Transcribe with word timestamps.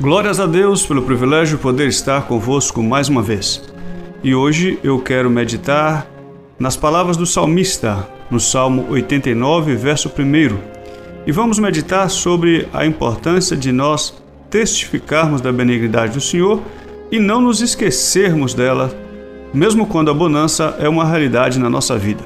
Glórias 0.00 0.38
a 0.38 0.46
Deus 0.46 0.86
pelo 0.86 1.02
privilégio 1.02 1.56
de 1.56 1.62
poder 1.62 1.88
estar 1.88 2.22
convosco 2.22 2.80
mais 2.80 3.08
uma 3.08 3.20
vez. 3.20 3.60
E 4.22 4.32
hoje 4.32 4.78
eu 4.84 5.00
quero 5.00 5.28
meditar 5.28 6.06
nas 6.56 6.76
palavras 6.76 7.16
do 7.16 7.26
salmista, 7.26 8.08
no 8.30 8.38
Salmo 8.38 8.86
89, 8.90 9.74
verso 9.74 10.08
1. 10.08 10.56
E 11.26 11.32
vamos 11.32 11.58
meditar 11.58 12.08
sobre 12.10 12.68
a 12.72 12.86
importância 12.86 13.56
de 13.56 13.72
nós 13.72 14.14
testificarmos 14.48 15.40
da 15.40 15.50
benignidade 15.50 16.12
do 16.12 16.20
Senhor 16.20 16.62
e 17.10 17.18
não 17.18 17.40
nos 17.40 17.60
esquecermos 17.60 18.54
dela, 18.54 18.96
mesmo 19.52 19.84
quando 19.84 20.12
a 20.12 20.14
bonança 20.14 20.76
é 20.78 20.88
uma 20.88 21.06
realidade 21.06 21.58
na 21.58 21.68
nossa 21.68 21.98
vida. 21.98 22.22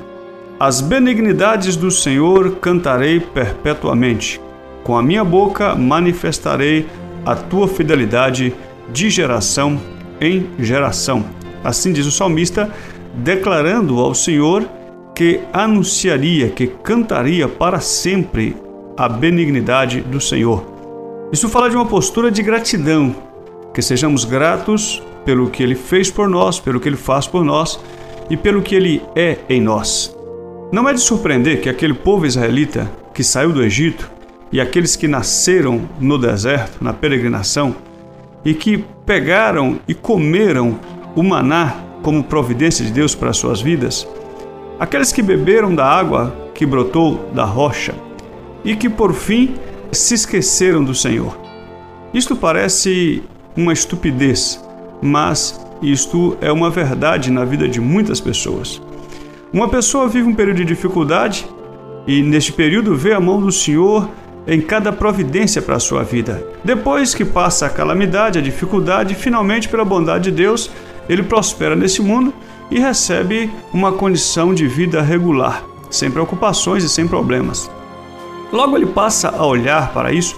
As 0.61 0.83
benignidades 0.83 1.75
do 1.75 1.91
Senhor 1.91 2.57
cantarei 2.57 3.19
perpetuamente. 3.19 4.39
Com 4.85 4.95
a 4.95 5.03
minha 5.03 5.25
boca 5.25 5.75
manifestarei 5.75 6.87
a 7.25 7.35
tua 7.35 7.69
fidelidade 7.69 8.55
de 8.93 9.11
geração 9.11 9.81
em 10.21 10.49
geração. 10.59 11.25
Assim 11.65 11.93
diz 11.93 12.07
o 12.07 12.13
salmista, 12.13 12.71
declarando 13.15 13.99
ao 14.01 14.15
Senhor 14.15 14.69
que 15.15 15.41
anunciaria, 15.53 16.49
que 16.49 16.67
cantaria 16.67 17.47
para 17.47 17.81
sempre 17.81 18.57
a 18.97 19.09
benignidade 19.09 20.01
do 20.01 20.21
Senhor. 20.21 20.65
Isso 21.33 21.49
fala 21.49 21.71
de 21.71 21.77
uma 21.77 21.87
postura 21.87 22.31
de 22.31 22.43
gratidão, 22.43 23.15
que 23.73 23.81
sejamos 23.81 24.25
gratos 24.25 25.03
pelo 25.25 25.51
que 25.51 25.63
ele 25.63 25.75
fez 25.75 26.11
por 26.11 26.29
nós, 26.29 26.61
pelo 26.61 26.81
que 26.81 26.89
ele 26.89 26.97
faz 26.97 27.27
por 27.27 27.45
nós 27.45 27.79
e 28.29 28.37
pelo 28.37 28.63
que 28.63 28.75
ele 28.75 29.03
é 29.15 29.39
em 29.49 29.61
nós. 29.61 30.17
Não 30.73 30.89
é 30.89 30.93
de 30.93 31.01
surpreender 31.01 31.61
que 31.61 31.69
aquele 31.69 31.95
povo 31.95 32.27
israelita 32.27 32.91
que 33.15 33.23
saiu 33.23 33.53
do 33.53 33.63
Egito 33.63 34.11
e 34.53 34.61
aqueles 34.61 34.95
que 34.95 35.09
nasceram 35.09 35.89
no 35.99 36.19
deserto, 36.19 36.85
na 36.85 36.93
peregrinação, 36.93 37.75
e 38.45 38.53
que 38.53 38.85
pegaram 39.07 39.81
e 39.89 39.95
comeram 39.95 40.79
o 41.17 41.23
maná 41.23 41.77
como 42.03 42.23
providência 42.23 42.85
de 42.85 42.93
Deus 42.93 43.15
para 43.15 43.33
suas 43.33 43.61
vidas, 43.61 44.07
aqueles 44.79 45.13
que 45.13 45.23
beberam 45.23 45.75
da 45.75 45.87
água 45.87 46.35
que 46.55 46.67
brotou 46.67 47.31
da 47.33 47.45
rocha 47.45 47.95
e 48.65 48.77
que 48.77 48.89
por 48.89 49.15
fim 49.15 49.55
se 49.91 50.15
esqueceram 50.15 50.85
do 50.85 50.95
Senhor. 50.95 51.39
Isto 52.13 52.37
parece 52.37 53.23
uma 53.57 53.73
estupidez, 53.73 54.63
mas 55.01 55.59
isto 55.83 56.37
é 56.41 56.53
uma 56.53 56.71
verdade 56.71 57.31
na 57.31 57.45
vida 57.45 57.69
de 57.69 57.81
muitas 57.81 58.21
pessoas. 58.21 58.83
Uma 59.53 59.69
pessoa 59.69 60.09
vive 60.09 60.29
um 60.29 60.35
período 60.35 60.59
de 60.59 60.65
dificuldade 60.65 61.47
e, 62.07 62.23
neste 62.23 62.53
período, 62.53 62.97
vê 62.97 63.13
a 63.13 63.21
mão 63.21 63.41
do 63.41 63.53
Senhor 63.53 64.09
em 64.47 64.61
cada 64.61 64.93
providência 64.93 65.63
para 65.63 65.77
a 65.77 65.81
sua 65.81 66.03
vida. 66.03 66.45
Depois 66.65 67.15
que 67.15 67.25
passa 67.25 67.67
a 67.67 67.71
calamidade, 67.71 68.39
a 68.39 68.43
dificuldade, 68.43 69.15
finalmente, 69.15 69.69
pela 69.69 69.85
bondade 69.85 70.25
de 70.25 70.37
Deus, 70.37 70.71
ele 71.09 71.23
prospera 71.23 71.77
nesse 71.77 72.03
mundo 72.03 72.33
e 72.71 72.79
recebe 72.79 73.51
uma 73.73 73.93
condição 73.93 74.55
de 74.55 74.67
vida 74.67 75.03
regular, 75.03 75.65
sem 75.91 76.11
preocupações 76.11 76.83
e 76.83 76.89
sem 76.89 77.07
problemas. 77.07 77.71
Logo 78.53 78.77
ele 78.77 78.87
passa 78.87 79.29
a 79.29 79.47
olhar 79.47 79.93
para 79.93 80.13
isso 80.13 80.37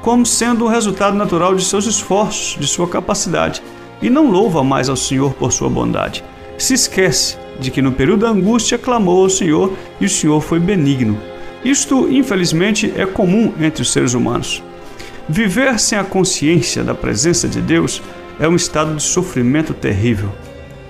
como 0.00 0.26
sendo 0.26 0.64
um 0.64 0.68
resultado 0.68 1.16
natural 1.16 1.54
de 1.54 1.64
seus 1.64 1.86
esforços, 1.86 2.56
de 2.58 2.66
sua 2.66 2.88
capacidade, 2.88 3.62
e 4.00 4.10
não 4.10 4.32
louva 4.32 4.64
mais 4.64 4.88
ao 4.88 4.96
Senhor 4.96 5.32
por 5.34 5.52
sua 5.52 5.68
bondade. 5.68 6.24
Se 6.58 6.74
esquece 6.74 7.36
de 7.60 7.70
que 7.70 7.80
no 7.80 7.92
período 7.92 8.22
da 8.22 8.30
angústia 8.30 8.76
clamou 8.76 9.22
ao 9.22 9.30
Senhor 9.30 9.72
e 10.00 10.06
o 10.06 10.08
Senhor 10.08 10.40
foi 10.40 10.58
benigno 10.58 11.31
isto, 11.64 12.08
infelizmente, 12.10 12.92
é 12.96 13.06
comum 13.06 13.52
entre 13.60 13.82
os 13.82 13.92
seres 13.92 14.14
humanos. 14.14 14.62
Viver 15.28 15.78
sem 15.78 15.96
a 15.96 16.04
consciência 16.04 16.82
da 16.82 16.94
presença 16.94 17.48
de 17.48 17.60
Deus 17.60 18.02
é 18.40 18.48
um 18.48 18.56
estado 18.56 18.96
de 18.96 19.02
sofrimento 19.02 19.72
terrível. 19.72 20.30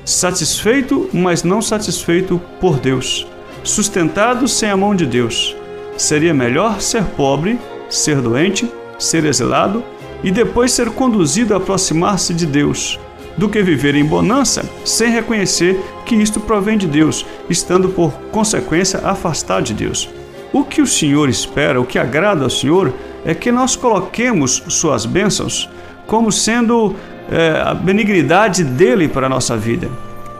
Satisfeito, 0.04 1.08
mas 1.12 1.44
não 1.44 1.60
satisfeito 1.60 2.40
por 2.60 2.78
Deus. 2.78 3.26
Sustentado 3.62 4.48
sem 4.48 4.70
a 4.70 4.76
mão 4.76 4.96
de 4.96 5.06
Deus. 5.06 5.54
Seria 5.96 6.32
melhor 6.32 6.80
ser 6.80 7.04
pobre, 7.04 7.58
ser 7.88 8.20
doente, 8.20 8.68
ser 8.98 9.24
exilado 9.24 9.84
e 10.24 10.30
depois 10.30 10.72
ser 10.72 10.90
conduzido 10.90 11.52
a 11.52 11.58
aproximar-se 11.58 12.32
de 12.32 12.46
Deus, 12.46 12.98
do 13.36 13.48
que 13.48 13.62
viver 13.62 13.94
em 13.94 14.04
bonança 14.04 14.64
sem 14.84 15.10
reconhecer 15.10 15.78
que 16.06 16.14
isto 16.14 16.40
provém 16.40 16.78
de 16.78 16.86
Deus, 16.86 17.26
estando 17.50 17.90
por 17.90 18.12
consequência 18.30 19.00
afastado 19.00 19.64
de 19.64 19.74
Deus. 19.74 20.08
O 20.52 20.64
que 20.64 20.82
o 20.82 20.86
Senhor 20.86 21.28
espera, 21.28 21.80
o 21.80 21.86
que 21.86 21.98
agrada 21.98 22.44
ao 22.44 22.50
Senhor, 22.50 22.92
é 23.24 23.34
que 23.34 23.50
nós 23.50 23.74
coloquemos 23.74 24.62
suas 24.68 25.06
bênçãos 25.06 25.68
como 26.06 26.30
sendo 26.30 26.94
é, 27.30 27.62
a 27.64 27.72
benignidade 27.72 28.62
dele 28.62 29.08
para 29.08 29.26
a 29.26 29.30
nossa 29.30 29.56
vida. 29.56 29.88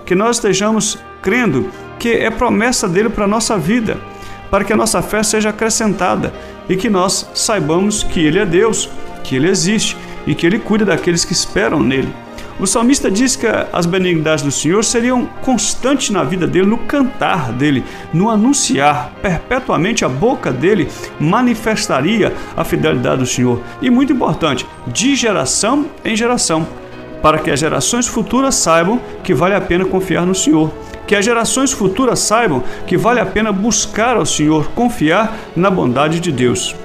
Que 0.05 0.15
nós 0.15 0.37
estejamos 0.37 0.99
crendo 1.23 1.71
que 1.99 2.11
é 2.11 2.31
promessa 2.31 2.89
dele 2.89 3.09
para 3.09 3.25
a 3.25 3.29
nossa 3.29 3.57
vida, 3.57 3.97
para 4.51 4.65
que 4.65 4.73
a 4.73 4.77
nossa 4.77 5.01
fé 5.01 5.23
seja 5.23 5.49
acrescentada 5.49 6.33
e 6.69 6.77
que 6.77 6.91
nós 6.91 7.31
saibamos 7.35 8.03
que 8.03 8.21
ele 8.21 8.39
é 8.39 8.45
Deus, 8.45 8.91
que 9.25 9.37
ele 9.37 9.49
existe 9.49 9.97
e 10.27 10.35
que 10.35 10.45
ele 10.45 10.59
cuida 10.59 10.85
daqueles 10.85 11.25
que 11.25 11.33
esperam 11.33 11.81
nele. 11.81 12.13
O 12.61 12.67
salmista 12.67 13.11
diz 13.11 13.35
que 13.35 13.47
as 13.73 13.87
benignidades 13.87 14.45
do 14.45 14.51
Senhor 14.51 14.85
seriam 14.85 15.27
constantes 15.41 16.11
na 16.11 16.23
vida 16.23 16.47
dele, 16.47 16.67
no 16.67 16.79
cantar 16.79 17.53
dele, 17.53 17.83
no 18.13 18.31
anunciar. 18.31 19.13
Perpetuamente 19.21 20.05
a 20.05 20.09
boca 20.09 20.53
dele 20.53 20.89
manifestaria 21.19 22.33
a 22.57 22.63
fidelidade 22.63 23.21
do 23.21 23.27
Senhor. 23.27 23.61
E 23.81 23.91
muito 23.91 24.13
importante, 24.13 24.67
de 24.87 25.17
geração 25.17 25.87
em 26.05 26.15
geração, 26.15 26.67
para 27.23 27.39
que 27.39 27.51
as 27.51 27.59
gerações 27.59 28.07
futuras 28.07 28.55
saibam 28.55 29.01
que 29.25 29.35
vale 29.35 29.55
a 29.55 29.61
pena 29.61 29.85
confiar 29.85 30.27
no 30.27 30.35
Senhor. 30.35 30.73
Que 31.07 31.17
as 31.17 31.25
gerações 31.25 31.73
futuras 31.73 32.21
saibam 32.21 32.63
que 32.87 32.97
vale 32.97 33.19
a 33.19 33.27
pena 33.27 33.51
buscar 33.51 34.17
ao 34.17 34.27
Senhor, 34.27 34.69
confiar 34.69 35.37
na 35.57 35.71
bondade 35.71 36.21
de 36.21 36.31
Deus. 36.31 36.77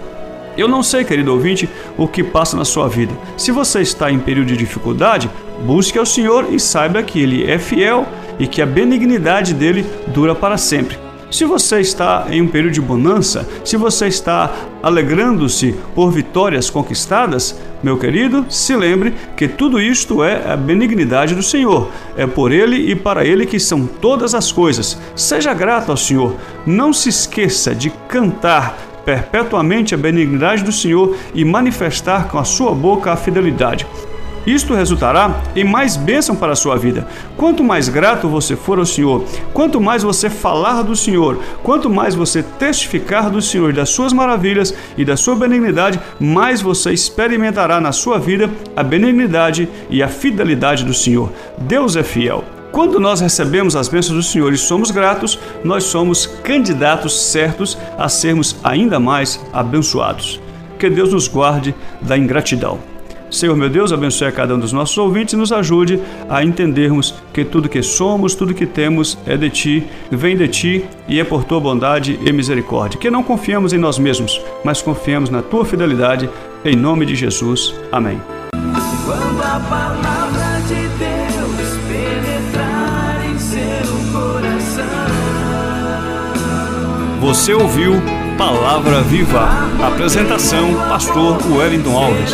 Eu 0.57 0.67
não 0.67 0.81
sei, 0.81 1.03
querido 1.03 1.31
ouvinte, 1.31 1.69
o 1.95 2.07
que 2.07 2.23
passa 2.23 2.57
na 2.57 2.65
sua 2.65 2.89
vida. 2.89 3.13
Se 3.37 3.51
você 3.51 3.81
está 3.81 4.11
em 4.11 4.17
período 4.17 4.47
de 4.47 4.57
dificuldade, 4.57 5.29
busque 5.65 5.97
ao 5.97 6.05
Senhor 6.05 6.47
e 6.51 6.59
saiba 6.59 7.03
que 7.03 7.19
Ele 7.19 7.49
é 7.49 7.57
fiel 7.57 8.05
e 8.39 8.47
que 8.47 8.61
a 8.61 8.65
benignidade 8.65 9.53
dele 9.53 9.85
dura 10.07 10.35
para 10.35 10.57
sempre. 10.57 11.07
Se 11.29 11.43
você 11.43 11.81
está 11.81 12.27
em 12.31 12.41
um 12.41 12.47
período 12.47 12.73
de 12.73 12.81
bonança, 12.81 13.45
se 13.65 13.75
você 13.75 14.07
está 14.07 14.49
alegrando-se 14.81 15.75
por 15.93 16.09
vitórias 16.09 16.69
conquistadas, 16.69 17.59
meu 17.83 17.97
querido, 17.97 18.45
se 18.49 18.73
lembre 18.77 19.13
que 19.35 19.45
tudo 19.45 19.81
isto 19.81 20.23
é 20.23 20.49
a 20.49 20.55
benignidade 20.55 21.35
do 21.35 21.43
Senhor. 21.43 21.89
É 22.15 22.25
por 22.25 22.53
Ele 22.53 22.77
e 22.77 22.95
para 22.95 23.25
Ele 23.25 23.45
que 23.45 23.59
são 23.59 23.85
todas 23.85 24.33
as 24.33 24.53
coisas. 24.53 24.97
Seja 25.17 25.53
grato 25.53 25.91
ao 25.91 25.97
Senhor. 25.97 26.33
Não 26.65 26.93
se 26.93 27.09
esqueça 27.09 27.75
de 27.75 27.89
cantar 28.07 28.77
perpetuamente 29.03 29.93
a 29.93 29.97
benignidade 29.97 30.63
do 30.63 30.71
Senhor 30.71 31.15
e 31.33 31.43
manifestar 31.43 32.29
com 32.29 32.37
a 32.37 32.45
sua 32.45 32.73
boca 32.73 33.11
a 33.11 33.17
fidelidade. 33.17 33.85
Isto 34.47 34.73
resultará 34.73 35.41
em 35.53 35.65
mais 35.65 35.97
bênção 35.97 36.33
para 36.33 36.53
a 36.53 36.55
sua 36.55 36.77
vida. 36.77 37.05
Quanto 37.35 37.65
mais 37.65 37.89
grato 37.89 38.29
você 38.29 38.55
for 38.55 38.79
ao 38.79 38.85
Senhor, 38.85 39.25
quanto 39.53 39.81
mais 39.81 40.03
você 40.03 40.29
falar 40.29 40.83
do 40.83 40.95
Senhor, 40.95 41.37
quanto 41.61 41.89
mais 41.89 42.15
você 42.15 42.41
testificar 42.41 43.29
do 43.29 43.41
Senhor, 43.41 43.73
das 43.73 43.89
suas 43.89 44.13
maravilhas 44.13 44.73
e 44.97 45.03
da 45.03 45.17
sua 45.17 45.35
benignidade, 45.35 45.99
mais 46.17 46.61
você 46.61 46.93
experimentará 46.93 47.81
na 47.81 47.91
sua 47.91 48.17
vida 48.17 48.49
a 48.73 48.81
benignidade 48.81 49.67
e 49.89 50.01
a 50.01 50.07
fidelidade 50.07 50.85
do 50.85 50.93
Senhor. 50.93 51.29
Deus 51.57 51.97
é 51.97 52.03
fiel. 52.03 52.45
Quando 52.71 53.01
nós 53.01 53.19
recebemos 53.19 53.75
as 53.75 53.89
bênçãos 53.89 54.15
do 54.15 54.23
Senhor 54.23 54.53
e 54.53 54.57
somos 54.57 54.91
gratos, 54.91 55.37
nós 55.61 55.83
somos 55.83 56.25
candidatos 56.25 57.21
certos 57.21 57.77
a 57.97 58.07
sermos 58.07 58.55
ainda 58.63 58.97
mais 58.97 59.43
abençoados. 59.51 60.39
Que 60.79 60.89
Deus 60.89 61.11
nos 61.11 61.27
guarde 61.27 61.75
da 62.01 62.17
ingratidão. 62.17 62.96
Senhor 63.29 63.55
meu 63.55 63.69
Deus, 63.69 63.91
abençoe 63.91 64.27
a 64.27 64.31
cada 64.31 64.55
um 64.55 64.59
dos 64.59 64.71
nossos 64.71 64.97
ouvintes 64.97 65.33
e 65.33 65.37
nos 65.37 65.51
ajude 65.51 65.99
a 66.29 66.43
entendermos 66.43 67.13
que 67.33 67.43
tudo 67.43 67.69
que 67.69 67.81
somos, 67.81 68.35
tudo 68.35 68.53
que 68.53 68.65
temos 68.65 69.17
é 69.25 69.35
de 69.35 69.49
Ti, 69.49 69.87
vem 70.09 70.37
de 70.37 70.47
Ti 70.47 70.85
e 71.07 71.19
é 71.19 71.23
por 71.23 71.43
Tua 71.43 71.59
bondade 71.59 72.19
e 72.25 72.31
misericórdia. 72.31 72.99
Que 72.99 73.11
não 73.11 73.23
confiemos 73.23 73.73
em 73.73 73.77
nós 73.77 73.99
mesmos, 73.99 74.41
mas 74.63 74.81
confiemos 74.81 75.29
na 75.29 75.41
Tua 75.41 75.65
fidelidade. 75.65 76.29
Em 76.65 76.75
nome 76.75 77.05
de 77.05 77.15
Jesus. 77.15 77.75
Amém. 77.91 78.19
Quando 79.05 79.41
a 79.41 79.59
palavra 79.59 80.61
de 80.67 80.87
Deus 80.97 81.17
Você 87.27 87.53
ouviu 87.53 87.93
Palavra 88.37 89.01
Viva. 89.01 89.49
Apresentação: 89.85 90.75
Pastor 90.87 91.37
Wellington 91.51 91.97
Alves. 91.97 92.31